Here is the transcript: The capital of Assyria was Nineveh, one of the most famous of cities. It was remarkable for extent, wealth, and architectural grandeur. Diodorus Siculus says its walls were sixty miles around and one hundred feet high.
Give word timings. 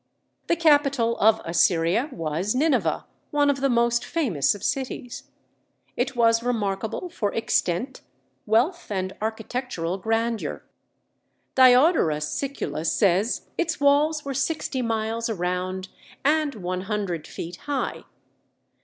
The 0.47 0.55
capital 0.55 1.15
of 1.19 1.39
Assyria 1.45 2.09
was 2.11 2.55
Nineveh, 2.55 3.05
one 3.29 3.51
of 3.51 3.61
the 3.61 3.69
most 3.69 4.03
famous 4.03 4.55
of 4.55 4.63
cities. 4.63 5.25
It 5.95 6.15
was 6.15 6.41
remarkable 6.41 7.07
for 7.07 7.31
extent, 7.35 8.01
wealth, 8.47 8.89
and 8.89 9.15
architectural 9.21 9.99
grandeur. 9.99 10.63
Diodorus 11.53 12.27
Siculus 12.33 12.91
says 12.91 13.43
its 13.59 13.79
walls 13.79 14.25
were 14.25 14.33
sixty 14.33 14.81
miles 14.81 15.29
around 15.29 15.89
and 16.25 16.55
one 16.55 16.81
hundred 16.89 17.27
feet 17.27 17.57
high. 17.67 18.03